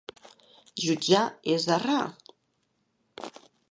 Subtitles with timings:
[0.85, 1.21] Jutjar
[1.57, 2.01] és errar.